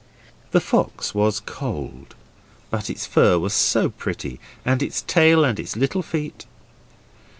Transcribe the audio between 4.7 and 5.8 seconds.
its tail and its